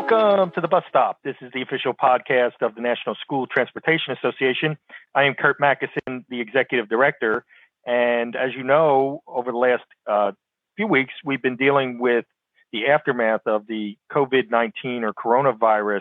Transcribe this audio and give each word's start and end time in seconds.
Welcome 0.00 0.50
to 0.52 0.62
the 0.62 0.66
bus 0.66 0.84
stop. 0.88 1.18
This 1.22 1.36
is 1.42 1.52
the 1.52 1.60
official 1.60 1.92
podcast 1.92 2.62
of 2.62 2.74
the 2.74 2.80
National 2.80 3.14
School 3.16 3.46
Transportation 3.46 4.14
Association. 4.14 4.78
I 5.14 5.24
am 5.24 5.34
Curt 5.34 5.60
Macysyn, 5.60 6.24
the 6.30 6.40
executive 6.40 6.88
director. 6.88 7.44
And 7.86 8.34
as 8.34 8.52
you 8.56 8.62
know, 8.62 9.22
over 9.26 9.52
the 9.52 9.58
last 9.58 9.84
uh, 10.10 10.32
few 10.74 10.86
weeks, 10.86 11.12
we've 11.22 11.42
been 11.42 11.56
dealing 11.56 11.98
with 11.98 12.24
the 12.72 12.86
aftermath 12.86 13.42
of 13.44 13.66
the 13.66 13.98
COVID 14.10 14.50
19 14.50 15.04
or 15.04 15.12
coronavirus 15.12 16.00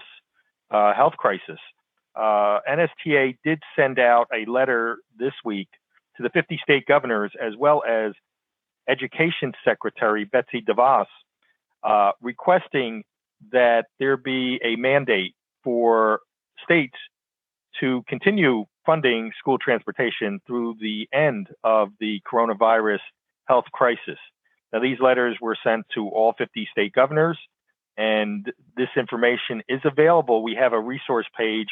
uh, 0.72 0.94
health 0.94 1.18
crisis. 1.18 1.60
Uh, 2.16 2.60
NSTA 2.72 3.38
did 3.44 3.62
send 3.76 4.00
out 4.00 4.28
a 4.34 4.50
letter 4.50 5.00
this 5.18 5.34
week 5.44 5.68
to 6.16 6.24
the 6.24 6.30
50 6.30 6.58
state 6.64 6.86
governors 6.86 7.34
as 7.40 7.54
well 7.58 7.84
as 7.88 8.14
Education 8.88 9.52
Secretary 9.66 10.24
Betsy 10.24 10.62
DeVos 10.62 11.06
uh, 11.84 12.12
requesting 12.22 13.04
that 13.52 13.86
there 14.00 14.18
be 14.18 14.60
a 14.64 14.76
mandate 14.76 15.36
for 15.64 16.22
states 16.64 16.98
to 17.80 18.04
continue 18.08 18.66
funding 18.86 19.32
school 19.40 19.58
transportation 19.58 20.42
through 20.48 20.76
the 20.82 21.08
end 21.14 21.48
of 21.64 21.90
the 22.00 22.22
coronavirus 22.32 23.00
health 23.46 23.66
crisis. 23.72 24.18
Now, 24.74 24.80
these 24.80 25.00
letters 25.00 25.38
were 25.42 25.58
sent 25.64 25.86
to 25.96 26.08
all 26.10 26.34
50 26.38 26.68
state 26.72 26.94
governors, 26.94 27.38
and 27.98 28.52
this 28.78 28.90
information 28.96 29.64
is 29.68 29.82
available. 29.84 30.44
We 30.44 30.56
have 30.56 30.74
a 30.74 30.80
resource 30.80 31.28
page 31.38 31.68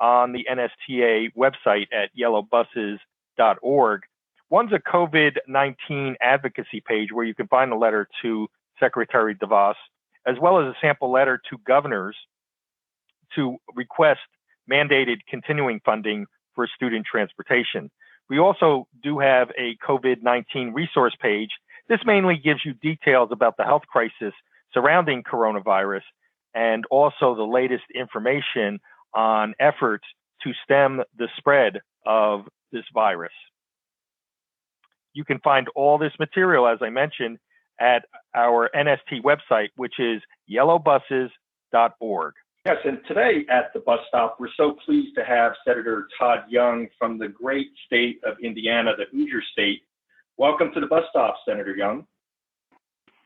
on 0.00 0.32
the 0.32 0.46
NSTA 0.50 1.28
website 1.36 1.86
at 1.92 2.10
yellowbuses.org. 2.18 4.02
One's 4.48 4.72
a 4.72 4.78
COVID 4.78 5.36
19 5.46 6.16
advocacy 6.20 6.82
page 6.86 7.12
where 7.12 7.24
you 7.24 7.34
can 7.34 7.46
find 7.46 7.72
a 7.72 7.76
letter 7.76 8.08
to 8.22 8.48
Secretary 8.80 9.34
DeVos 9.34 9.74
as 10.26 10.36
well 10.40 10.60
as 10.60 10.66
a 10.66 10.74
sample 10.80 11.10
letter 11.10 11.40
to 11.50 11.58
governors 11.66 12.16
to 13.34 13.56
request 13.74 14.20
mandated 14.70 15.18
continuing 15.28 15.80
funding 15.84 16.26
for 16.54 16.66
student 16.66 17.06
transportation. 17.10 17.90
We 18.28 18.38
also 18.38 18.86
do 19.02 19.18
have 19.18 19.50
a 19.58 19.76
COVID 19.86 20.22
19 20.22 20.72
resource 20.72 21.16
page. 21.20 21.50
This 21.88 22.00
mainly 22.04 22.36
gives 22.36 22.64
you 22.64 22.74
details 22.74 23.30
about 23.32 23.56
the 23.56 23.64
health 23.64 23.82
crisis 23.90 24.32
surrounding 24.72 25.24
coronavirus 25.24 26.02
and 26.54 26.84
also 26.90 27.34
the 27.34 27.44
latest 27.44 27.84
information 27.94 28.78
on 29.14 29.54
efforts 29.58 30.04
to 30.42 30.52
stem 30.64 31.02
the 31.16 31.28
spread 31.36 31.80
of 32.06 32.46
this 32.72 32.84
virus. 32.94 33.32
You 35.12 35.24
can 35.24 35.40
find 35.40 35.66
all 35.74 35.98
this 35.98 36.12
material, 36.20 36.68
as 36.68 36.78
I 36.80 36.90
mentioned, 36.90 37.38
at 37.80 38.04
our 38.34 38.70
NST 38.74 39.22
website, 39.22 39.68
which 39.76 39.94
is 39.98 40.20
yellowbuses.org. 40.50 42.34
Yes, 42.66 42.76
and 42.84 42.98
today 43.08 43.46
at 43.50 43.72
the 43.72 43.80
bus 43.80 44.00
stop, 44.08 44.36
we're 44.38 44.48
so 44.54 44.76
pleased 44.84 45.16
to 45.16 45.24
have 45.24 45.52
Senator 45.66 46.08
Todd 46.18 46.40
Young 46.50 46.88
from 46.98 47.18
the 47.18 47.28
great 47.28 47.68
state 47.86 48.20
of 48.24 48.34
Indiana, 48.42 48.92
the 48.98 49.04
Hoosier 49.10 49.42
State. 49.52 49.80
Welcome 50.36 50.70
to 50.74 50.80
the 50.80 50.86
bus 50.86 51.04
stop, 51.08 51.36
Senator 51.48 51.74
Young. 51.74 52.06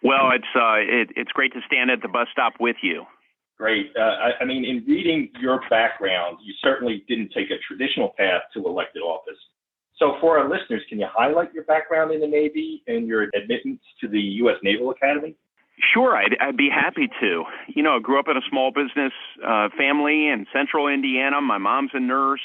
Well, 0.05 0.30
it's 0.32 0.44
uh, 0.55 0.77
it, 0.77 1.08
it's 1.16 1.32
great 1.32 1.52
to 1.55 1.60
stand 1.66 1.91
at 1.91 2.00
the 2.00 2.08
bus 2.08 2.28
stop 2.30 2.55
with 2.60 2.77
you. 2.82 3.06
Great. 3.58 3.91
Uh, 3.98 4.02
I, 4.02 4.30
I 4.42 4.44
mean, 4.44 4.64
in 4.64 4.84
reading 4.86 5.30
your 5.41 5.60
background, 5.70 6.38
you 6.44 6.55
certainly 6.62 7.05
didn't 7.08 7.32
take 7.34 7.50
a 7.50 7.58
traditional 7.66 8.12
path 8.16 8.42
to 8.52 8.64
elected 8.64 9.02
office. 9.02 9.38
So, 10.05 10.16
for 10.20 10.38
our 10.38 10.50
listeners, 10.50 10.83
can 10.91 11.00
you 11.00 11.06
highlight 11.10 11.55
your 11.55 11.64
background 11.64 12.12
in 12.12 12.20
the 12.20 12.27
Navy 12.27 12.83
and 12.86 13.06
your 13.06 13.22
admittance 13.22 13.80
to 14.02 14.08
the 14.08 14.20
U.S. 14.44 14.56
Naval 14.62 14.91
Academy? 14.91 15.34
Sure, 15.94 16.14
I'd, 16.14 16.36
I'd 16.42 16.58
be 16.58 16.69
happy 16.69 17.08
to. 17.20 17.44
You 17.74 17.83
know, 17.83 17.97
I 17.97 18.00
grew 18.00 18.19
up 18.20 18.27
in 18.28 18.36
a 18.36 18.42
small 18.50 18.70
business 18.70 19.12
uh, 19.42 19.70
family 19.78 20.28
in 20.28 20.44
central 20.52 20.88
Indiana. 20.88 21.41
My 21.41 21.56
mom's 21.56 21.92
a 21.94 22.00
nurse. 22.00 22.42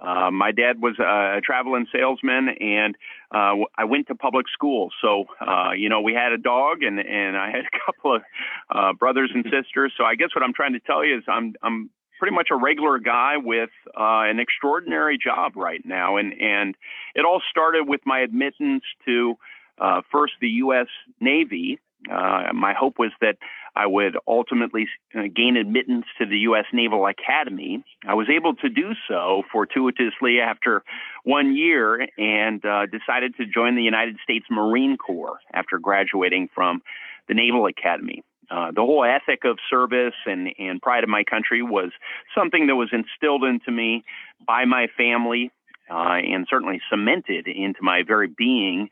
Uh, 0.00 0.30
my 0.30 0.52
dad 0.52 0.80
was 0.80 0.98
a 0.98 1.40
traveling 1.42 1.86
salesman, 1.92 2.48
and 2.60 2.94
uh, 3.30 3.64
I 3.76 3.84
went 3.84 4.06
to 4.08 4.14
public 4.14 4.46
school. 4.50 4.88
So, 5.02 5.24
uh, 5.46 5.72
you 5.76 5.90
know, 5.90 6.00
we 6.00 6.14
had 6.14 6.32
a 6.32 6.38
dog, 6.38 6.82
and 6.82 6.98
and 6.98 7.36
I 7.36 7.50
had 7.50 7.64
a 7.64 7.78
couple 7.86 8.16
of 8.16 8.22
uh, 8.70 8.92
brothers 8.94 9.32
and 9.34 9.44
sisters. 9.44 9.92
So, 9.98 10.04
I 10.04 10.14
guess 10.14 10.28
what 10.34 10.42
I'm 10.42 10.54
trying 10.54 10.72
to 10.72 10.80
tell 10.80 11.04
you 11.04 11.18
is 11.18 11.24
I'm 11.28 11.54
I'm 11.62 11.90
pretty 12.18 12.34
much 12.34 12.48
a 12.50 12.56
regular 12.56 12.98
guy 12.98 13.34
with 13.36 13.70
uh, 13.88 14.24
an 14.24 14.40
extraordinary 14.40 15.18
job 15.18 15.56
right 15.56 15.82
now, 15.84 16.16
and 16.16 16.32
and 16.40 16.74
it 17.14 17.24
all 17.24 17.42
started 17.50 17.88
with 17.88 18.00
my 18.04 18.20
admittance 18.20 18.84
to 19.04 19.34
uh, 19.78 20.02
first 20.10 20.34
the 20.40 20.48
U.S. 20.48 20.88
Navy. 21.20 21.78
Uh, 22.10 22.52
my 22.54 22.72
hope 22.72 22.98
was 22.98 23.10
that 23.20 23.36
I 23.74 23.86
would 23.86 24.16
ultimately 24.26 24.86
uh, 25.14 25.22
gain 25.34 25.56
admittance 25.56 26.06
to 26.18 26.26
the 26.26 26.38
U.S. 26.38 26.64
Naval 26.72 27.06
Academy. 27.06 27.84
I 28.06 28.14
was 28.14 28.28
able 28.34 28.54
to 28.56 28.68
do 28.68 28.92
so 29.08 29.42
fortuitously 29.52 30.40
after 30.40 30.82
one 31.24 31.54
year 31.56 32.06
and 32.16 32.64
uh, 32.64 32.86
decided 32.86 33.36
to 33.36 33.44
join 33.46 33.76
the 33.76 33.82
United 33.82 34.16
States 34.22 34.46
Marine 34.50 34.96
Corps 34.96 35.38
after 35.52 35.78
graduating 35.78 36.48
from 36.54 36.80
the 37.28 37.34
Naval 37.34 37.66
Academy. 37.66 38.22
Uh, 38.50 38.70
the 38.70 38.80
whole 38.80 39.04
ethic 39.04 39.44
of 39.44 39.58
service 39.68 40.14
and, 40.26 40.48
and 40.58 40.80
pride 40.80 41.04
of 41.04 41.10
my 41.10 41.24
country 41.24 41.62
was 41.62 41.90
something 42.36 42.66
that 42.66 42.76
was 42.76 42.88
instilled 42.92 43.44
into 43.44 43.70
me 43.70 44.04
by 44.46 44.64
my 44.64 44.86
family 44.96 45.50
uh, 45.90 46.18
and 46.22 46.46
certainly 46.48 46.80
cemented 46.90 47.46
into 47.48 47.80
my 47.82 48.02
very 48.06 48.28
being 48.28 48.88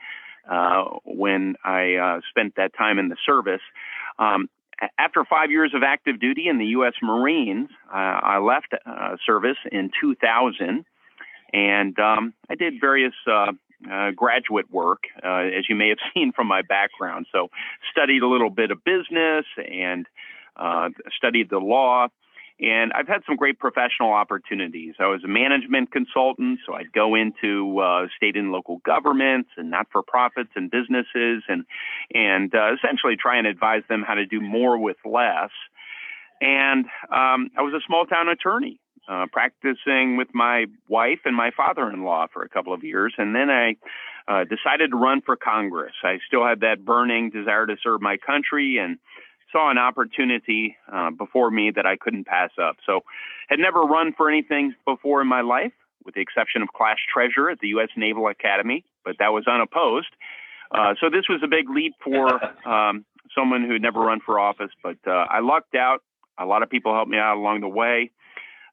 uh, 0.51 0.85
when 1.05 1.55
I 1.65 1.95
uh, 1.95 2.21
spent 2.29 2.55
that 2.57 2.73
time 2.77 2.99
in 2.99 3.09
the 3.09 3.17
service. 3.25 3.63
Um, 4.19 4.49
after 4.99 5.25
five 5.25 5.51
years 5.51 5.73
of 5.75 5.83
active 5.83 6.21
duty 6.21 6.49
in 6.49 6.59
the 6.59 6.67
U.S. 6.67 6.95
Marines, 7.03 7.69
uh, 7.89 7.97
I 7.97 8.39
left 8.39 8.75
service 9.25 9.57
in 9.71 9.91
2000, 10.01 10.85
and 11.53 11.99
um, 11.99 12.35
I 12.51 12.57
did 12.57 12.75
various 12.81 13.15
uh, 13.31 13.53
graduate 14.15 14.71
work, 14.71 15.05
uh, 15.25 15.45
as 15.59 15.69
you 15.69 15.75
may 15.75 15.89
have 15.89 15.99
seen 16.15 16.33
from 16.33 16.47
my 16.47 16.63
background. 16.63 17.27
So, 17.33 17.49
studied 17.91 18.23
a 18.23 18.29
little 18.29 18.51
bit 18.51 18.71
of 18.71 18.85
business 18.85 19.45
and 19.57 20.07
uh, 20.57 20.91
studied 21.17 21.51
the 21.51 21.59
law. 21.59 22.09
And 22.61 22.93
I've 22.93 23.09
had 23.09 23.23
some 23.27 23.35
great 23.35 23.59
professional 23.59 24.13
opportunities. 24.13 24.95
I 25.01 25.09
was 25.09 25.25
a 25.25 25.29
management 25.29 25.91
consultant, 25.91 26.61
so 26.65 26.75
I'd 26.75 26.93
go 26.93 27.17
into 27.17 27.81
uh, 27.81 28.07
state 28.17 28.37
and 28.37 28.53
local 28.53 28.81
governments 28.87 29.51
and 29.57 29.71
not-for-profits 29.71 30.51
and 30.55 30.71
businesses, 30.71 31.43
and 31.49 31.65
and 32.15 32.55
uh, 32.55 32.75
essentially 32.75 33.17
try 33.21 33.39
and 33.39 33.47
advise 33.49 33.83
them 33.89 34.05
how 34.07 34.15
to 34.15 34.25
do 34.25 34.41
more 34.41 34.79
with 34.79 34.97
less. 35.05 35.51
And 36.41 36.85
um, 37.11 37.51
I 37.57 37.63
was 37.63 37.75
a 37.75 37.83
small-town 37.87 38.29
attorney, 38.29 38.79
uh, 39.09 39.27
practicing 39.33 40.17
with 40.17 40.29
my 40.33 40.67
wife 40.89 41.21
and 41.25 41.37
my 41.37 41.51
father-in-law 41.57 42.29
for 42.33 42.43
a 42.43 42.49
couple 42.49 42.73
of 42.73 42.83
years, 42.83 43.15
and 43.19 43.35
then 43.35 43.51
I 43.51 43.77
uh, 44.27 44.45
decided 44.45 44.91
to 44.91 44.97
run 44.97 45.21
for 45.21 45.37
Congress. 45.37 45.93
I 46.03 46.19
still 46.27 46.47
had 46.47 46.61
that 46.61 46.85
burning 46.85 47.31
desire 47.31 47.67
to 47.67 47.77
serve 47.83 48.01
my 48.01 48.17
country, 48.17 48.79
and 48.79 48.99
saw 49.53 49.71
an 49.71 49.79
opportunity 49.79 50.77
uh, 50.93 51.11
before 51.11 51.51
me 51.51 51.71
that 51.71 51.87
I 51.87 51.97
couldn't 51.97 52.27
pass 52.27 52.51
up. 52.61 52.77
So, 52.87 53.01
had 53.49 53.59
never 53.59 53.81
run 53.81 54.15
for 54.17 54.29
anything 54.29 54.75
before 54.87 55.21
in 55.21 55.29
my 55.29 55.43
life, 55.43 55.73
with 56.05 56.15
the 56.15 56.21
exception 56.21 56.63
of 56.63 56.69
class 56.69 56.97
treasurer 57.13 57.51
at 57.51 57.61
the 57.61 57.69
U.S. 57.69 57.89
Naval 57.97 58.29
Academy, 58.29 58.85
but 59.05 59.17
that 59.19 59.33
was 59.33 59.47
unopposed. 59.47 60.09
Uh, 60.73 60.95
so 61.01 61.09
this 61.11 61.29
was 61.29 61.41
a 61.45 61.47
big 61.47 61.69
leap 61.69 61.95
for 62.03 62.43
um, 62.69 63.05
someone 63.37 63.65
who 63.65 63.75
had 63.75 63.83
never 63.83 64.01
run 64.01 64.21
for 64.25 64.41
office, 64.41 64.71
but 64.83 64.97
uh, 65.07 65.27
I 65.31 65.41
lucked 65.41 65.75
out. 65.75 66.03
A 66.39 66.47
lot 66.47 66.63
of 66.63 66.71
people 66.71 66.93
helped 66.95 67.11
me 67.11 67.19
out 67.19 67.37
along 67.37 67.61
the 67.61 67.69
way 67.69 68.11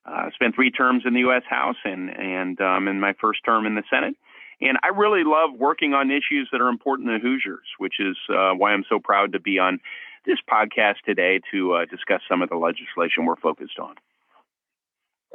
uh, 0.05 0.29
spent 0.33 0.55
three 0.55 0.71
terms 0.71 1.03
in 1.05 1.13
the 1.13 1.21
U.S. 1.21 1.43
House 1.49 1.77
and 1.83 2.09
and 2.09 2.59
um, 2.61 2.87
in 2.87 2.99
my 2.99 3.13
first 3.19 3.39
term 3.45 3.65
in 3.65 3.75
the 3.75 3.83
Senate. 3.89 4.15
And 4.61 4.77
I 4.83 4.89
really 4.89 5.23
love 5.23 5.57
working 5.57 5.93
on 5.93 6.11
issues 6.11 6.49
that 6.51 6.61
are 6.61 6.69
important 6.69 7.09
to 7.09 7.19
Hoosiers, 7.19 7.65
which 7.79 7.95
is 7.99 8.15
uh, 8.29 8.51
why 8.53 8.71
I'm 8.73 8.83
so 8.87 8.99
proud 8.99 9.33
to 9.33 9.39
be 9.39 9.57
on 9.57 9.79
this 10.25 10.37
podcast 10.49 11.01
today 11.03 11.41
to 11.51 11.73
uh, 11.73 11.85
discuss 11.85 12.21
some 12.29 12.43
of 12.43 12.49
the 12.49 12.57
legislation 12.57 13.25
we're 13.25 13.37
focused 13.37 13.79
on. 13.79 13.95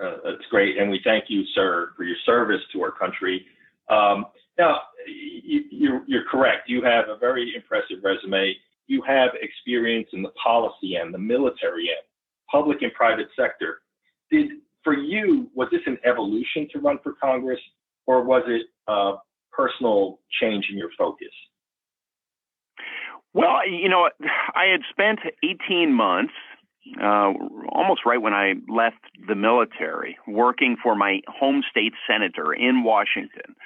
Uh, 0.00 0.18
that's 0.24 0.46
great, 0.50 0.78
and 0.78 0.90
we 0.90 1.00
thank 1.02 1.24
you, 1.28 1.42
sir, 1.54 1.90
for 1.96 2.04
your 2.04 2.16
service 2.24 2.60
to 2.72 2.82
our 2.82 2.92
country. 2.92 3.44
Um, 3.88 4.26
now, 4.58 4.80
you, 5.06 6.02
you're, 6.06 6.24
correct. 6.30 6.68
You 6.68 6.82
have 6.84 7.08
a 7.08 7.16
very 7.18 7.52
impressive 7.56 8.04
resume. 8.04 8.54
You 8.86 9.02
have 9.06 9.30
experience 9.40 10.08
in 10.12 10.22
the 10.22 10.32
policy 10.42 10.96
end, 10.96 11.12
the 11.12 11.18
military 11.18 11.88
end, 11.88 12.06
public 12.50 12.82
and 12.82 12.92
private 12.92 13.28
sector 13.36 13.78
for 14.86 14.94
you 14.94 15.50
was 15.54 15.68
this 15.72 15.80
an 15.86 15.98
evolution 16.04 16.68
to 16.72 16.78
run 16.78 16.98
for 17.02 17.14
Congress, 17.20 17.58
or 18.06 18.22
was 18.22 18.44
it 18.46 18.66
a 18.86 19.14
personal 19.50 20.20
change 20.40 20.66
in 20.70 20.78
your 20.78 20.90
focus? 20.96 21.34
Well, 23.34 23.68
you 23.68 23.88
know, 23.88 24.08
I 24.54 24.66
had 24.70 24.82
spent 24.88 25.18
18 25.42 25.92
months, 25.92 26.34
uh, 27.02 27.32
almost 27.68 28.02
right 28.06 28.22
when 28.22 28.32
I 28.32 28.54
left 28.68 29.02
the 29.26 29.34
military, 29.34 30.16
working 30.28 30.76
for 30.80 30.94
my 30.94 31.20
home 31.26 31.62
state 31.68 31.94
senator 32.08 32.54
in 32.54 32.84
Washington. 32.84 33.56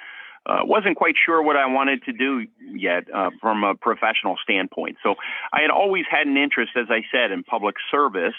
uh, 0.45 0.61
wasn't 0.63 0.97
quite 0.97 1.15
sure 1.23 1.41
what 1.41 1.55
I 1.55 1.67
wanted 1.67 2.03
to 2.03 2.13
do 2.13 2.47
yet 2.73 3.03
uh, 3.13 3.29
from 3.39 3.63
a 3.63 3.75
professional 3.75 4.37
standpoint. 4.43 4.97
So 5.03 5.15
I 5.53 5.61
had 5.61 5.69
always 5.69 6.05
had 6.09 6.25
an 6.25 6.37
interest, 6.37 6.71
as 6.75 6.87
I 6.89 7.01
said, 7.11 7.31
in 7.31 7.43
public 7.43 7.75
service. 7.91 8.33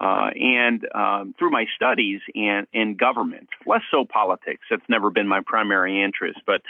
Uh, 0.00 0.30
and 0.36 0.86
um, 0.94 1.34
through 1.38 1.50
my 1.50 1.66
studies 1.74 2.20
in, 2.34 2.66
in 2.72 2.94
government, 2.94 3.48
less 3.66 3.82
so 3.90 4.04
politics. 4.04 4.62
That's 4.70 4.88
never 4.88 5.10
been 5.10 5.26
my 5.26 5.40
primary 5.44 6.02
interest. 6.02 6.38
But 6.46 6.62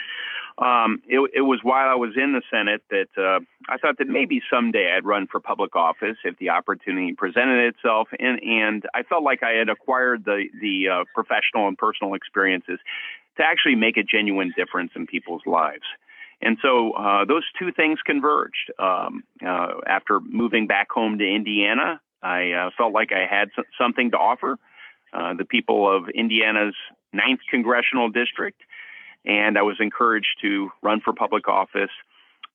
um, 0.57 1.01
it, 1.07 1.19
it, 1.33 1.41
was 1.41 1.59
while 1.61 1.87
I 1.87 1.95
was 1.95 2.17
in 2.17 2.33
the 2.33 2.41
Senate 2.51 2.81
that 2.89 3.07
uh, 3.17 3.39
I 3.69 3.77
thought 3.77 3.97
that 3.99 4.07
maybe 4.07 4.41
someday 4.51 4.93
I'd 4.95 5.05
run 5.05 5.27
for 5.27 5.39
public 5.39 5.75
office 5.75 6.17
if 6.25 6.37
the 6.39 6.49
opportunity 6.49 7.13
presented 7.13 7.67
itself, 7.67 8.09
and 8.19 8.41
and 8.43 8.83
I 8.93 9.03
felt 9.03 9.23
like 9.23 9.41
I 9.41 9.51
had 9.51 9.69
acquired 9.69 10.25
the 10.25 10.45
the 10.59 10.89
uh, 10.89 11.03
professional 11.15 11.67
and 11.67 11.77
personal 11.77 12.13
experiences 12.13 12.79
to 13.37 13.43
actually 13.43 13.75
make 13.75 13.95
a 13.95 14.03
genuine 14.03 14.53
difference 14.57 14.91
in 14.95 15.07
people's 15.07 15.43
lives. 15.45 15.85
And 16.41 16.57
so 16.61 16.91
uh, 16.91 17.25
those 17.25 17.43
two 17.57 17.71
things 17.71 17.99
converged. 18.05 18.71
Um, 18.79 19.23
uh, 19.45 19.75
after 19.87 20.19
moving 20.19 20.67
back 20.67 20.91
home 20.91 21.17
to 21.19 21.25
Indiana, 21.25 22.01
I 22.21 22.51
uh, 22.51 22.69
felt 22.77 22.93
like 22.93 23.11
I 23.11 23.25
had 23.25 23.49
something 23.77 24.11
to 24.11 24.17
offer 24.17 24.57
uh, 25.13 25.33
the 25.33 25.45
people 25.45 25.89
of 25.89 26.09
Indiana's 26.09 26.75
ninth 27.13 27.39
congressional 27.49 28.09
district 28.09 28.61
and 29.25 29.57
I 29.57 29.61
was 29.61 29.77
encouraged 29.79 30.37
to 30.41 30.71
run 30.81 31.01
for 31.01 31.13
public 31.13 31.47
office. 31.47 31.91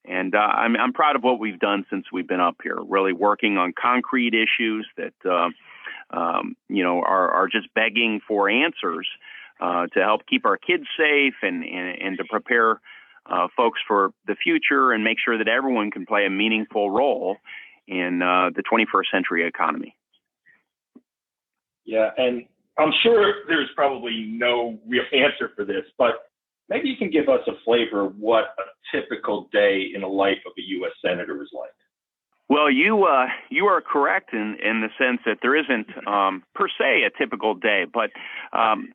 And 0.07 0.35
uh, 0.35 0.39
I'm, 0.39 0.77
I'm 0.77 0.93
proud 0.93 1.17
of 1.17 1.23
what 1.23 1.39
we've 1.39 1.59
done 1.59 1.87
since 1.89 2.07
we've 2.13 2.27
been 2.27 2.41
up 2.41 2.57
here, 2.63 2.79
really 2.87 3.13
working 3.13 3.57
on 3.57 3.73
concrete 3.73 4.35
issues 4.35 4.87
that, 4.97 5.15
uh, 5.25 5.49
um, 6.17 6.57
you 6.69 6.83
know, 6.83 7.01
are, 7.01 7.31
are 7.31 7.49
just 7.49 7.73
begging 7.75 8.21
for 8.27 8.49
answers 8.49 9.09
uh, 9.61 9.87
to 9.95 10.01
help 10.01 10.27
keep 10.27 10.45
our 10.45 10.57
kids 10.57 10.85
safe 10.99 11.35
and, 11.43 11.65
and, 11.65 12.03
and 12.03 12.19
to 12.19 12.25
prepare 12.25 12.81
uh, 13.27 13.49
folks 13.57 13.81
for 13.87 14.13
the 14.27 14.35
future 14.35 14.93
and 14.93 15.05
make 15.05 15.19
sure 15.25 15.39
that 15.39 15.49
everyone 15.49 15.91
can 15.91 16.05
play 16.05 16.27
a 16.27 16.31
meaningful 16.31 16.91
role 16.91 17.39
in 17.87 18.23
uh, 18.23 18.51
the 18.55 18.63
21st 18.63 19.11
century 19.13 19.47
economy. 19.47 19.97
Yeah, 21.85 22.11
and 22.17 22.45
I'm 22.79 22.93
sure 23.03 23.35
there's 23.47 23.69
probably 23.75 24.27
no 24.29 24.79
real 24.87 25.05
answer 25.13 25.51
for 25.55 25.65
this, 25.65 25.85
but 25.99 26.15
Maybe 26.69 26.89
you 26.89 26.97
can 26.97 27.11
give 27.11 27.29
us 27.29 27.41
a 27.47 27.53
flavor 27.65 28.07
of 28.07 28.19
what 28.19 28.45
a 28.59 28.97
typical 28.97 29.49
day 29.53 29.87
in 29.95 30.01
the 30.01 30.07
life 30.07 30.39
of 30.47 30.53
a 30.57 30.63
U.S. 30.63 30.93
senator 31.05 31.43
is 31.43 31.51
like. 31.53 31.71
Well, 32.49 32.71
you 32.71 33.05
uh, 33.05 33.27
you 33.51 33.67
are 33.67 33.81
correct 33.81 34.33
in 34.33 34.57
in 34.63 34.81
the 34.83 34.89
sense 34.99 35.21
that 35.27 35.39
there 35.43 35.57
isn't 35.57 35.87
um, 36.07 36.43
per 36.55 36.69
se 36.69 37.03
a 37.07 37.11
typical 37.19 37.55
day, 37.55 37.85
but 37.93 38.11
um, 38.57 38.93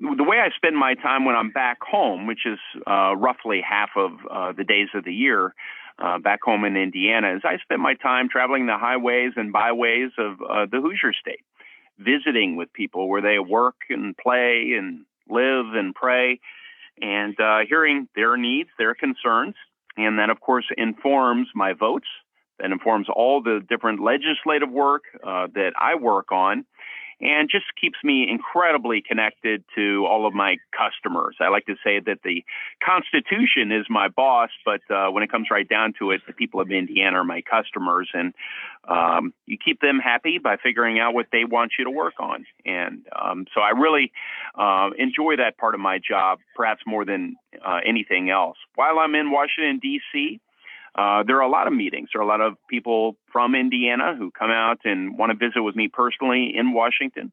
the 0.00 0.24
way 0.24 0.38
I 0.38 0.48
spend 0.56 0.76
my 0.76 0.94
time 0.94 1.24
when 1.24 1.36
I'm 1.36 1.50
back 1.50 1.78
home, 1.80 2.26
which 2.26 2.40
is 2.44 2.58
uh, 2.86 3.14
roughly 3.16 3.60
half 3.68 3.90
of 3.96 4.12
uh, 4.30 4.52
the 4.52 4.64
days 4.64 4.88
of 4.94 5.04
the 5.04 5.12
year 5.12 5.54
uh, 6.02 6.18
back 6.18 6.40
home 6.42 6.64
in 6.64 6.76
Indiana, 6.76 7.36
is 7.36 7.42
I 7.44 7.58
spent 7.62 7.80
my 7.80 7.94
time 7.94 8.28
traveling 8.28 8.66
the 8.66 8.78
highways 8.78 9.32
and 9.36 9.52
byways 9.52 10.10
of 10.18 10.40
uh, 10.42 10.66
the 10.70 10.80
Hoosier 10.80 11.12
State, 11.12 11.44
visiting 11.98 12.56
with 12.56 12.72
people 12.72 13.08
where 13.08 13.22
they 13.22 13.38
work 13.38 13.76
and 13.88 14.16
play 14.16 14.72
and 14.76 15.04
live 15.28 15.66
and 15.74 15.94
pray 15.94 16.40
and 17.00 17.38
uh, 17.40 17.60
hearing 17.68 18.08
their 18.14 18.36
needs, 18.36 18.68
their 18.78 18.94
concerns, 18.94 19.54
and 19.96 20.18
that, 20.18 20.30
of 20.30 20.40
course, 20.40 20.66
informs 20.76 21.48
my 21.54 21.72
votes. 21.72 22.06
That 22.58 22.70
informs 22.70 23.08
all 23.08 23.42
the 23.42 23.60
different 23.68 24.00
legislative 24.00 24.70
work 24.70 25.02
uh, 25.26 25.48
that 25.54 25.72
I 25.80 25.96
work 25.96 26.30
on 26.30 26.64
and 27.22 27.48
just 27.48 27.66
keeps 27.80 27.98
me 28.02 28.26
incredibly 28.28 29.00
connected 29.00 29.62
to 29.76 30.04
all 30.06 30.26
of 30.26 30.34
my 30.34 30.56
customers. 30.76 31.36
I 31.40 31.48
like 31.48 31.66
to 31.66 31.76
say 31.84 32.00
that 32.00 32.18
the 32.24 32.44
Constitution 32.84 33.70
is 33.70 33.86
my 33.88 34.08
boss, 34.08 34.50
but 34.64 34.80
uh, 34.90 35.08
when 35.10 35.22
it 35.22 35.30
comes 35.30 35.46
right 35.48 35.68
down 35.68 35.94
to 36.00 36.10
it, 36.10 36.20
the 36.26 36.32
people 36.32 36.60
of 36.60 36.70
Indiana 36.72 37.18
are 37.18 37.24
my 37.24 37.40
customers, 37.42 38.10
and 38.12 38.34
um, 38.88 39.32
you 39.46 39.56
keep 39.64 39.80
them 39.80 40.00
happy 40.02 40.38
by 40.38 40.56
figuring 40.56 40.98
out 40.98 41.14
what 41.14 41.26
they 41.30 41.44
want 41.44 41.72
you 41.78 41.84
to 41.84 41.90
work 41.90 42.14
on. 42.18 42.44
And 42.66 43.06
um, 43.16 43.46
so 43.54 43.60
I 43.60 43.70
really 43.70 44.10
uh, 44.58 44.90
enjoy 44.98 45.36
that 45.36 45.56
part 45.58 45.74
of 45.74 45.80
my 45.80 45.98
job, 45.98 46.40
perhaps 46.56 46.82
more 46.86 47.04
than 47.04 47.36
uh, 47.64 47.78
anything 47.86 48.30
else. 48.30 48.56
While 48.74 48.98
I'm 48.98 49.14
in 49.14 49.30
Washington, 49.30 49.78
D.C., 49.80 50.40
uh, 50.94 51.22
there 51.26 51.36
are 51.36 51.42
a 51.42 51.48
lot 51.48 51.66
of 51.66 51.72
meetings. 51.72 52.10
There 52.12 52.20
are 52.20 52.24
a 52.24 52.28
lot 52.28 52.40
of 52.40 52.56
people 52.68 53.16
from 53.32 53.54
Indiana 53.54 54.14
who 54.16 54.30
come 54.30 54.50
out 54.50 54.80
and 54.84 55.16
want 55.16 55.30
to 55.30 55.36
visit 55.36 55.62
with 55.62 55.74
me 55.74 55.88
personally 55.88 56.52
in 56.54 56.72
Washington. 56.72 57.32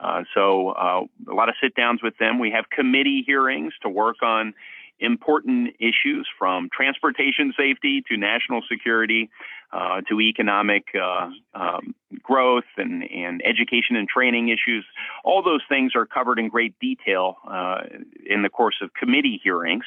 Uh, 0.00 0.24
so 0.34 0.70
uh, 0.70 1.02
a 1.30 1.34
lot 1.34 1.48
of 1.48 1.54
sit 1.62 1.74
downs 1.74 2.02
with 2.02 2.16
them. 2.18 2.38
We 2.38 2.50
have 2.50 2.68
committee 2.70 3.22
hearings 3.26 3.74
to 3.82 3.88
work 3.88 4.22
on 4.22 4.54
important 5.00 5.74
issues 5.78 6.28
from 6.38 6.68
transportation 6.72 7.52
safety 7.56 8.02
to 8.08 8.16
national 8.16 8.62
security 8.70 9.28
uh, 9.72 10.00
to 10.08 10.20
economic 10.20 10.84
uh, 10.94 11.28
um, 11.54 11.94
growth 12.22 12.64
and, 12.76 13.02
and 13.10 13.42
education 13.44 13.96
and 13.96 14.08
training 14.08 14.48
issues. 14.48 14.84
All 15.24 15.42
those 15.42 15.62
things 15.68 15.92
are 15.96 16.06
covered 16.06 16.38
in 16.38 16.48
great 16.48 16.78
detail 16.78 17.36
uh, 17.48 17.80
in 18.24 18.42
the 18.42 18.48
course 18.48 18.76
of 18.82 18.94
committee 18.94 19.40
hearings. 19.42 19.84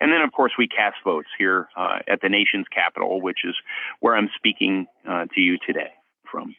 And 0.00 0.12
then, 0.12 0.22
of 0.22 0.32
course, 0.32 0.52
we 0.58 0.66
cast 0.66 0.96
votes 1.04 1.28
here 1.38 1.68
uh, 1.76 1.98
at 2.08 2.20
the 2.22 2.28
nation's 2.28 2.66
capital, 2.74 3.20
which 3.20 3.40
is 3.44 3.54
where 4.00 4.16
I'm 4.16 4.30
speaking 4.34 4.86
uh, 5.06 5.26
to 5.34 5.40
you 5.40 5.58
today 5.66 5.92
from. 6.30 6.54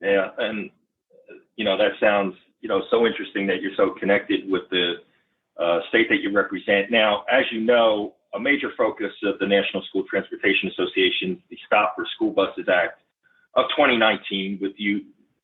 Yeah, 0.00 0.28
and 0.38 0.70
you 1.56 1.64
know 1.64 1.78
that 1.78 1.92
sounds 1.98 2.34
you 2.60 2.68
know 2.68 2.82
so 2.90 3.06
interesting 3.06 3.46
that 3.46 3.62
you're 3.62 3.74
so 3.76 3.94
connected 3.98 4.50
with 4.50 4.62
the 4.70 4.94
uh, 5.60 5.80
state 5.88 6.08
that 6.08 6.20
you 6.20 6.32
represent. 6.32 6.90
Now, 6.90 7.24
as 7.30 7.44
you 7.52 7.60
know, 7.60 8.14
a 8.34 8.40
major 8.40 8.70
focus 8.76 9.12
of 9.22 9.38
the 9.38 9.46
National 9.46 9.82
School 9.88 10.04
Transportation 10.08 10.68
Association, 10.68 11.40
the 11.50 11.58
Stop 11.66 11.94
for 11.96 12.04
School 12.14 12.32
Buses 12.32 12.66
Act 12.68 13.00
of 13.54 13.66
2019, 13.76 14.58
with 14.60 14.72
you 14.76 15.02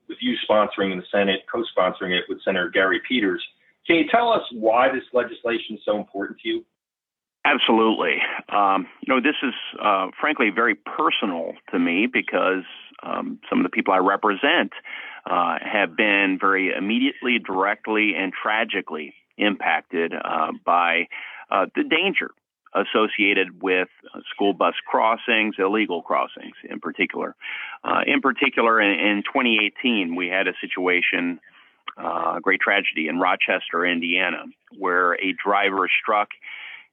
with 0.09 0.19
you 0.21 0.35
sponsoring 0.49 0.91
in 0.91 0.99
the 0.99 1.05
Senate, 1.13 1.43
co-sponsoring 1.51 2.11
it 2.11 2.25
with 2.29 2.43
Senator 2.45 2.69
Gary 2.69 3.01
Peters. 3.09 3.43
Can 3.87 3.95
you 3.95 4.05
tell 4.11 4.33
us 4.33 4.43
why 4.53 4.93
this 4.93 5.05
legislation 5.13 5.77
is 5.77 5.81
so 5.85 5.97
important 5.97 6.41
to 6.41 6.49
you? 6.49 6.65
Absolutely. 7.45 8.17
Um, 8.51 8.87
you 9.01 9.15
know, 9.15 9.21
this 9.21 9.37
is 9.43 9.55
uh, 9.83 10.09
frankly 10.21 10.51
very 10.55 10.75
personal 10.75 11.53
to 11.71 11.79
me 11.79 12.07
because 12.13 12.65
um, 13.03 13.39
some 13.49 13.61
of 13.61 13.63
the 13.63 13.71
people 13.71 13.95
I 13.95 13.99
represent 13.99 14.73
uh, 15.25 15.59
have 15.63 15.97
been 15.97 16.39
very 16.41 16.73
immediately, 16.77 17.39
directly, 17.39 18.15
and 18.17 18.33
tragically 18.33 19.15
impacted 19.41 20.13
uh, 20.15 20.53
by 20.65 21.09
uh, 21.51 21.67
the 21.75 21.85
danger 21.85 22.31
associated 22.75 23.63
with 23.63 23.89
school 24.33 24.53
bus 24.53 24.75
crossings, 24.87 25.57
illegal 25.59 26.03
crossings 26.03 26.55
in 26.69 26.79
particular. 26.79 27.35
Uh, 27.83 28.01
in 28.07 28.21
particular, 28.21 28.81
in, 28.81 28.91
in, 28.91 29.23
2018, 29.25 30.15
we 30.15 30.29
had 30.29 30.47
a 30.47 30.53
situation, 30.61 31.41
uh, 31.99 32.35
a 32.37 32.41
great 32.41 32.61
tragedy 32.61 33.09
in 33.09 33.19
Rochester, 33.19 33.85
Indiana, 33.85 34.45
where 34.79 35.15
a 35.15 35.35
driver 35.45 35.89
struck 36.01 36.29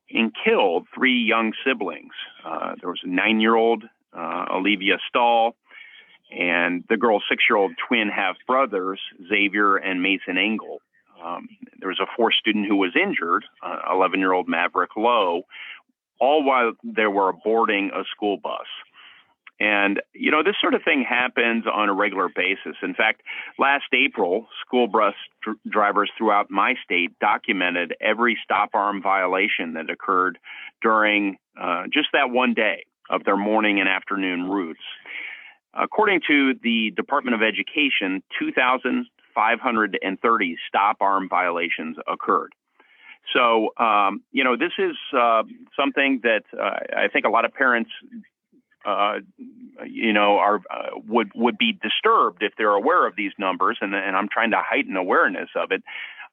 and 0.10 0.32
killed 0.44 0.88
three 0.96 1.22
young 1.22 1.54
siblings. 1.66 2.14
Uh, 2.44 2.76
there 2.80 2.90
was 2.90 3.02
a 3.04 3.10
nine 3.10 3.40
year 3.40 3.56
old, 3.56 3.84
uh, 4.14 4.46
Alivia 4.52 4.98
Stahl, 5.10 5.56
and 6.32 6.84
the 6.90 6.98
girl's 6.98 7.24
six 7.30 7.44
year 7.50 7.58
old 7.58 7.72
twin 7.88 8.10
half 8.10 8.36
brothers, 8.48 9.00
Xzavier 9.32 9.78
and 9.84 10.02
Mason 10.02 10.38
Ingle. 10.38 10.80
Um, 11.24 11.48
there 11.80 11.90
was 11.90 12.00
a 12.00 12.08
fourth 12.16 12.36
student 12.36 12.68
who 12.68 12.76
was 12.76 12.96
injured, 12.96 13.46
11 13.92 14.20
uh, 14.20 14.20
year 14.20 14.34
old 14.34 14.48
Maverick 14.48 14.92
Lowe, 14.96 15.44
all 16.20 16.44
while 16.44 16.74
they 16.84 17.08
were 17.08 17.34
boarding 17.44 17.92
a 17.94 18.04
school 18.16 18.38
bus. 18.38 18.66
And, 19.60 20.02
you 20.14 20.30
know, 20.30 20.44
this 20.44 20.56
sort 20.62 20.76
of 20.76 20.84
thing 20.84 21.04
happens 21.08 21.66
on 21.72 21.90
a 21.90 21.94
regular 21.94 22.30
basis. 22.30 22.76
In 22.84 22.94
fact, 22.94 23.22
last 23.58 23.86
April, 23.92 24.48
school 24.64 24.88
bus 24.88 25.16
dr- 25.42 25.58
drivers 25.68 26.12
throughout 26.16 26.52
my 26.52 26.76
state 26.84 27.18
documented 27.20 27.96
every 28.00 28.38
stop 28.44 28.70
arm 28.74 29.02
violation 29.02 29.74
that 29.74 29.90
occurred 29.90 30.38
during 30.84 31.38
uh, 31.60 31.84
just 31.92 32.10
that 32.14 32.30
one 32.30 32.54
day 32.54 32.86
of 33.10 33.24
their 33.24 33.38
morning 33.38 33.80
and 33.80 33.90
afternoon 33.90 34.48
routes. 34.48 34.84
According 35.74 36.22
to 36.28 36.54
the 36.62 36.92
Department 36.96 37.36
of 37.36 37.42
Education, 37.42 38.22
2,000 38.40 39.08
530 39.38 40.58
stop 40.68 40.98
arm 41.00 41.30
violations 41.30 41.96
occurred. 42.12 42.54
So, 43.36 43.70
um, 43.78 44.24
you 44.32 44.44
know, 44.44 44.58
this 44.58 44.72
is 44.80 44.96
uh, 45.16 45.44
something 45.80 46.22
that 46.24 46.44
uh, 46.60 46.80
I 46.98 47.08
think 47.08 47.26
a 47.26 47.30
lot 47.30 47.46
of 47.46 47.54
parents, 47.54 47.92
uh, 48.84 49.20
you 49.86 50.12
know, 50.12 50.38
are 50.38 50.62
uh, 50.72 50.98
would 51.08 51.30
would 51.36 51.58
be 51.60 51.78
disturbed 51.84 52.42
if 52.42 52.54
they're 52.58 52.72
aware 52.72 53.06
of 53.06 53.16
these 53.16 53.34
numbers, 53.38 53.78
and, 53.82 53.94
and 53.94 54.16
I'm 54.16 54.28
trying 54.28 54.52
to 54.52 54.62
heighten 54.66 54.98
awareness 54.98 55.50
of 55.56 55.72
it. 55.72 55.84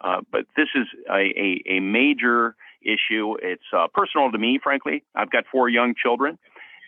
Uh, 0.01 0.21
but 0.33 0.47
this 0.57 0.69
is 0.75 0.87
a, 1.11 1.15
a, 1.15 1.63
a 1.77 1.81
major 1.81 2.57
issue. 2.81 3.37
It's 3.43 3.65
uh, 3.77 3.89
personal 3.93 4.33
to 4.33 4.39
me, 4.39 4.59
frankly. 4.63 5.03
I've 5.15 5.31
got 5.31 5.45
four 5.51 5.69
young 5.69 5.95
children, 6.01 6.39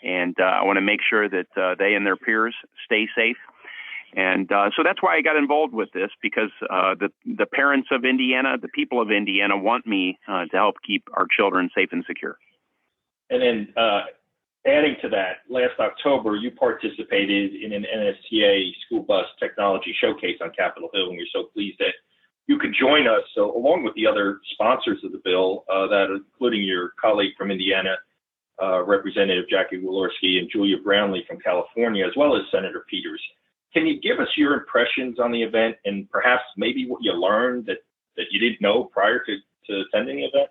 and 0.03 0.35
I 0.39 0.63
want 0.63 0.79
to 0.79 0.83
make 0.83 1.01
sure 1.09 1.29
that 1.29 1.77
they 1.79 1.95
and 1.95 2.07
their 2.07 2.17
peers 2.17 2.55
stay 2.87 3.07
safe 3.15 3.37
And 4.17 4.51
uh, 4.51 4.71
so 4.75 4.83
that's 4.83 5.03
why 5.03 5.17
I 5.17 5.21
got 5.21 5.37
involved 5.37 5.75
with 5.75 5.93
this 5.93 6.09
because 6.23 6.51
uh, 6.71 6.95
the 6.99 7.11
the 7.27 7.45
parents 7.45 7.89
of 7.93 8.07
Indiana, 8.07 8.57
the 8.61 8.69
people 8.69 9.01
of 9.01 9.11
Indiana, 9.11 9.59
want 9.59 9.87
me 9.87 10.19
uh, 10.27 10.47
to 10.47 10.57
help 10.57 10.77
keep 10.85 11.05
our 11.13 11.27
children 11.31 11.69
safe 11.75 11.91
and 11.93 12.03
secure. 12.07 12.39
And 13.29 13.43
then 13.43 13.75
uh, 13.77 14.05
adding 14.67 14.97
to 15.03 15.11
that, 15.11 15.45
last 15.51 15.79
October 15.79 16.37
you 16.37 16.51
participated 16.51 17.55
in 17.55 17.75
an 17.75 17.85
NSTA 17.85 18.73
school 18.87 19.03
bus 19.03 19.27
technology 19.39 19.95
showcase 20.01 20.39
on 20.41 20.51
Capitol 20.57 20.89
Hill, 20.95 21.11
and 21.11 21.19
we're 21.19 21.27
so 21.31 21.51
pleased 21.53 21.77
that 21.81 21.93
you 22.47 22.59
could 22.59 22.75
join 22.79 23.07
us. 23.07 23.23
So 23.35 23.55
along 23.55 23.85
with 23.85 23.95
the 23.97 24.07
other 24.07 24.41
sponsors 24.53 25.05
of 25.05 25.13
the 25.13 25.21
bill, 25.25 25.65
uh, 25.71 25.89
that 25.89 26.07
including 26.11 26.63
your 26.63 26.93
colleague 26.99 27.33
from 27.37 27.51
Indiana, 27.51 27.97
uh, 28.63 28.83
Representative 28.83 29.45
Jackie 29.51 29.79
Walorski 29.79 30.39
and 30.39 30.49
Julia 30.51 30.77
Brownley 30.79 31.27
from 31.27 31.39
California, 31.39 32.07
as 32.07 32.13
well 32.17 32.35
as 32.35 32.43
Senator 32.51 32.87
Peters. 32.89 33.21
Can 33.77 33.87
you 33.87 34.01
give 34.01 34.21
us 34.21 34.29
your 34.39 34.55
impressions 34.55 35.21
on 35.21 35.31
the 35.33 35.43
event 35.43 35.77
and 35.85 36.11
perhaps 36.11 36.45
maybe 36.57 36.87
what 36.89 37.03
you 37.03 37.13
learned 37.13 37.67
that, 37.67 37.85
that 38.17 38.25
you 38.31 38.41
didn't 38.41 38.63
know 38.63 38.85
prior 38.85 39.19
to, 39.19 39.37
to 39.67 39.83
attending 39.83 40.17
the 40.17 40.23
event? 40.23 40.49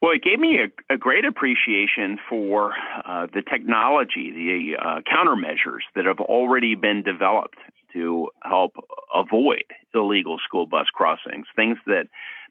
Well, 0.00 0.12
it 0.12 0.22
gave 0.22 0.38
me 0.38 0.60
a, 0.60 0.94
a 0.94 0.96
great 0.96 1.24
appreciation 1.24 2.20
for 2.28 2.74
uh, 3.04 3.26
the 3.34 3.42
technology, 3.42 4.30
the 4.30 4.76
uh, 4.80 5.00
countermeasures 5.12 5.82
that 5.96 6.04
have 6.04 6.20
already 6.20 6.76
been 6.76 7.02
developed 7.02 7.58
to 7.94 8.28
help 8.44 8.74
avoid 9.12 9.64
illegal 9.92 10.38
school 10.46 10.66
bus 10.66 10.86
crossings, 10.94 11.46
things 11.56 11.78
that 11.86 12.04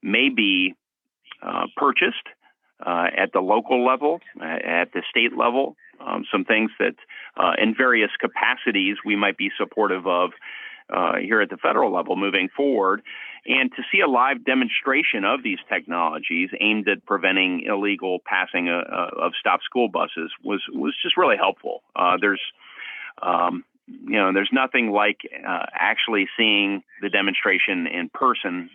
may 0.03 0.27
be 0.27 0.75
uh, 1.41 1.67
purchased 1.77 2.27
uh, 2.85 3.07
at 3.15 3.31
the 3.33 3.39
local 3.39 3.85
level, 3.85 4.21
uh, 4.39 4.45
at 4.45 4.93
the 4.93 5.03
state 5.09 5.35
level, 5.35 5.75
um, 5.99 6.23
some 6.31 6.45
things 6.45 6.71
that 6.79 6.95
uh, 7.37 7.53
in 7.61 7.75
various 7.75 8.11
capacities 8.19 8.97
we 9.05 9.15
might 9.15 9.37
be 9.37 9.51
supportive 9.57 10.07
of 10.07 10.31
uh, 10.89 11.17
here 11.17 11.41
at 11.41 11.49
the 11.49 11.57
federal 11.57 11.93
level 11.93 12.15
moving 12.15 12.49
forward. 12.55 13.01
And 13.45 13.71
to 13.75 13.83
see 13.91 13.99
a 14.01 14.07
live 14.07 14.43
demonstration 14.43 15.23
of 15.23 15.43
these 15.43 15.59
technologies 15.69 16.49
aimed 16.59 16.87
at 16.89 17.05
preventing 17.05 17.63
illegal 17.67 18.19
passing 18.25 18.69
uh, 18.69 18.83
uh, 18.91 19.09
of 19.25 19.33
stop 19.39 19.61
school 19.63 19.87
buses 19.87 20.31
was 20.43 20.61
was 20.73 20.95
just 21.01 21.17
really 21.17 21.37
helpful. 21.37 21.83
there's 22.21 22.41
um, 23.21 23.63
you 23.87 24.17
know, 24.17 24.31
there's 24.33 24.51
nothing 24.51 24.91
like 24.91 25.21
actually 25.43 26.27
seeing 26.37 26.83
the 27.01 27.09
demonstration 27.09 27.87
in 27.87 28.09
person 28.09 28.69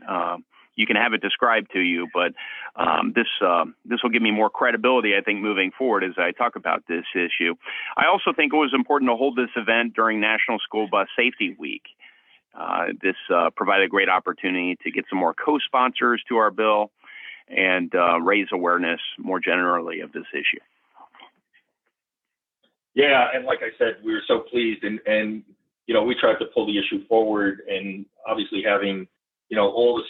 you 0.77 0.87
can 0.87 0.97
have 0.97 1.13
it 1.13 1.21
described 1.21 1.71
to 1.73 1.81
you, 1.81 2.09
but 2.13 2.33
um, 2.77 3.13
this 3.15 3.27
uh, 3.41 3.65
this 3.85 4.01
will 4.03 4.11
give 4.11 4.23
me 4.23 4.31
more 4.31 4.51
credibility, 4.51 5.13
I 5.17 5.23
think, 5.23 5.41
moving 5.41 5.71
forward 5.77 6.05
as 6.05 6.13
I 6.19 6.33
talk 6.33 6.57
about 6.57 6.85
this 6.89 7.05
issue. 7.15 7.55
I 7.97 8.07
also 8.07 8.33
think 8.35 8.53
it 8.53 8.57
was 8.57 8.73
important 8.75 9.11
to 9.11 9.17
hold 9.17 9.37
this 9.37 9.51
event 9.57 9.95
during 9.95 10.21
National 10.21 10.59
School 10.59 10.89
Bus 10.91 11.09
Safety 11.17 11.57
Week. 11.59 11.83
Uh, 12.59 12.87
this 13.03 13.17
uh, 13.35 13.51
provided 13.57 13.87
a 13.87 13.89
great 13.89 14.09
opportunity 14.09 14.77
to 14.85 14.91
get 14.91 15.05
some 15.11 15.19
more 15.19 15.35
co-sponsors 15.35 16.23
to 16.29 16.37
our 16.37 16.53
bill 16.53 16.91
and 17.49 17.93
uh, 17.95 18.21
raise 18.21 18.47
awareness 18.53 19.01
more 19.19 19.41
generally 19.41 20.01
of 20.01 20.13
this 20.13 20.25
issue. 20.33 20.61
Yeah, 22.95 23.27
and 23.35 23.45
like 23.45 23.59
I 23.61 23.77
said, 23.77 23.97
we 24.05 24.13
were 24.13 24.23
so 24.27 24.41
pleased, 24.41 24.85
and 24.85 25.01
and 25.07 25.43
you 25.87 25.95
know 25.95 26.03
we 26.03 26.15
tried 26.15 26.39
to 26.39 26.47
pull 26.47 26.67
the 26.67 26.79
issue 26.79 27.07
forward, 27.07 27.61
and 27.69 28.07
obviously 28.27 28.63
having 28.65 29.09
you 29.49 29.57
know 29.57 29.69
all 29.71 29.97
the 29.97 30.05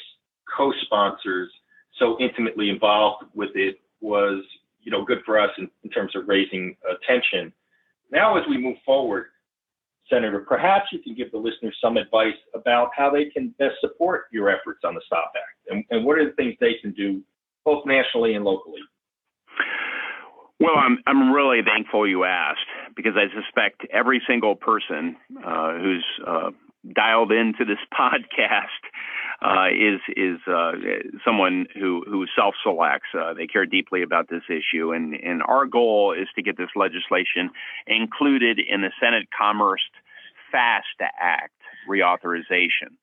co-sponsors 0.57 1.51
so 1.99 2.17
intimately 2.21 2.71
involved 2.71 3.25
with 3.35 3.51
it 3.55 3.77
was, 4.01 4.45
you 4.83 4.91
know, 4.91 5.05
good 5.05 5.19
for 5.25 5.39
us 5.39 5.51
in, 5.59 5.69
in 5.85 5.91
terms 5.91 6.15
of 6.17 6.29
raising 6.29 6.77
attention. 6.89 7.53
Now, 8.11 8.37
as 8.37 8.45
we 8.49 8.59
move 8.59 8.77
forward, 8.85 9.27
Senator, 10.11 10.41
perhaps 10.41 10.87
you 10.93 10.99
can 10.99 11.15
give 11.15 11.33
the 11.33 11.39
listeners 11.39 11.77
some 11.81 11.97
advice 11.97 12.35
about 12.55 12.91
how 12.95 13.11
they 13.11 13.27
can 13.27 13.55
best 13.59 13.77
support 13.81 14.25
your 14.31 14.51
efforts 14.51 14.81
on 14.85 14.95
the 14.95 15.01
STOP 15.07 15.33
Act 15.35 15.71
and, 15.71 15.85
and 15.91 16.05
what 16.05 16.19
are 16.19 16.27
the 16.27 16.33
things 16.33 16.55
they 16.61 16.75
can 16.81 16.93
do 16.93 17.23
both 17.65 17.87
nationally 17.87 18.35
and 18.35 18.45
locally? 18.45 18.81
Well, 20.61 20.77
I'm 20.77 20.99
I'm 21.07 21.33
really 21.33 21.61
thankful 21.65 22.07
you 22.07 22.25
asked 22.25 22.61
because 22.95 23.15
I 23.17 23.27
suspect 23.35 23.87
every 23.93 24.23
single 24.27 24.55
person 24.55 25.17
uh, 25.45 25.75
who's 25.75 26.05
uh, 26.27 26.51
dialed 26.95 27.33
into 27.33 27.65
this 27.65 27.79
podcast 27.93 28.85
uh, 29.43 29.69
is 29.69 30.01
is 30.17 30.39
uh, 30.47 30.73
someone 31.25 31.67
who 31.75 32.05
who 32.07 32.27
self 32.37 32.55
selects. 32.63 33.09
Uh, 33.19 33.35
they 33.35 33.47
care 33.47 33.67
deeply 33.67 34.03
about 34.03 34.29
this 34.29 34.43
issue, 34.49 34.93
and 34.93 35.15
and 35.15 35.43
our 35.43 35.67
goal 35.67 36.13
is 36.13 36.29
to 36.37 36.43
get 36.43 36.57
this 36.57 36.71
legislation 36.77 37.51
included 37.87 38.59
in 38.59 38.83
the 38.83 38.91
Senate 39.01 39.29
Commerce 39.37 39.83
FAST 40.51 41.01
Act 41.21 41.53
reauthorization. 41.89 42.97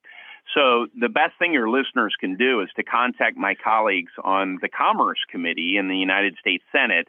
So 0.56 0.88
the 1.00 1.10
best 1.10 1.34
thing 1.40 1.54
your 1.54 1.70
listeners 1.70 2.16
can 2.20 2.36
do 2.36 2.62
is 2.62 2.70
to 2.76 2.84
contact 2.84 3.38
my 3.38 3.56
colleagues 3.56 4.12
on 4.24 4.58
the 4.62 4.70
Commerce 4.70 5.20
Committee 5.30 5.78
in 5.78 5.88
the 5.88 5.98
United 5.98 6.36
States 6.40 6.64
Senate 6.72 7.08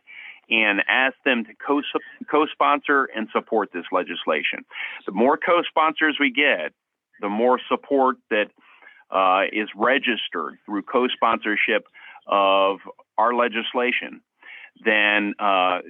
and 0.51 0.83
ask 0.89 1.15
them 1.25 1.45
to 1.45 1.53
co- 1.55 1.83
co-sponsor 2.31 3.09
and 3.17 3.29
support 3.33 3.71
this 3.73 3.87
legislation. 3.91 4.65
The 5.07 5.13
more 5.13 5.37
co-sponsors 5.37 6.19
we 6.21 6.31
get, 6.31 6.73
the 7.21 7.29
more 7.29 7.59
support 7.69 8.17
that 8.31 8.51
uh, 9.13 9.43
is 9.53 9.69
registered 9.77 10.59
through 10.65 10.83
co-sponsorship 10.83 11.87
of 12.27 12.79
our 13.19 13.35
legislation, 13.35 14.21
then 14.85 15.35
uh, 15.39 15.81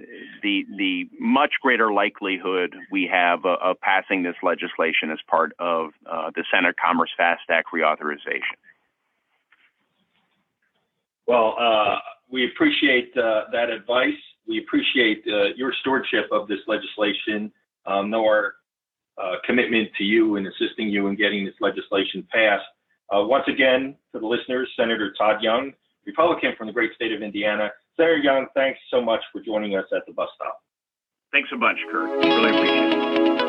the 0.42 0.64
the 0.76 1.08
much 1.18 1.52
greater 1.62 1.92
likelihood 1.92 2.74
we 2.90 3.08
have 3.10 3.44
uh, 3.44 3.56
of 3.62 3.80
passing 3.80 4.22
this 4.22 4.34
legislation 4.42 5.10
as 5.10 5.18
part 5.28 5.52
of 5.58 5.90
uh, 6.10 6.30
the 6.34 6.44
Senate 6.52 6.74
Commerce 6.84 7.10
Fast 7.16 7.42
Act 7.48 7.68
reauthorization. 7.72 8.58
Well, 11.26 11.54
uh, 11.58 11.98
we 12.30 12.46
appreciate 12.46 13.16
uh, 13.16 13.44
that 13.52 13.70
advice. 13.70 14.18
We 14.48 14.58
appreciate 14.58 15.24
your 15.24 15.72
stewardship 15.80 16.26
of 16.32 16.48
this 16.48 16.58
legislation. 16.66 17.52
Um, 17.86 18.12
our 18.12 18.54
commitment 19.46 19.90
to 19.96 20.04
you 20.04 20.36
and 20.36 20.46
assisting 20.46 20.88
you 20.88 21.06
in 21.06 21.14
getting 21.14 21.44
this 21.44 21.54
legislation 21.60 22.26
passed. 22.32 22.64
Uh, 23.12 23.22
once 23.24 23.44
again, 23.46 23.94
to 24.12 24.18
the 24.18 24.26
listeners, 24.26 24.68
Senator 24.76 25.12
Todd 25.18 25.42
Young, 25.42 25.72
Republican 26.06 26.52
from 26.56 26.66
the 26.66 26.72
great 26.72 26.94
state 26.94 27.12
of 27.12 27.22
Indiana. 27.22 27.70
Senator 27.96 28.16
Young, 28.16 28.46
thanks 28.54 28.80
so 28.90 29.02
much 29.02 29.20
for 29.30 29.42
joining 29.42 29.76
us 29.76 29.84
at 29.94 30.02
the 30.06 30.12
bus 30.12 30.28
stop. 30.34 30.58
Thanks 31.30 31.50
a 31.52 31.58
bunch, 31.58 31.78
Curt. 31.90 32.24
Really 32.24 32.50
appreciate 32.50 33.38
it. 33.38 33.41